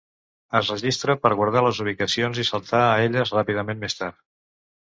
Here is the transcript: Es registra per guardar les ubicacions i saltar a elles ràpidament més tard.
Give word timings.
Es 0.59 0.71
registra 0.71 1.15
per 1.25 1.31
guardar 1.41 1.63
les 1.67 1.81
ubicacions 1.85 2.41
i 2.45 2.47
saltar 2.49 2.81
a 2.87 2.99
elles 3.05 3.35
ràpidament 3.39 3.85
més 3.85 4.01
tard. 4.01 4.21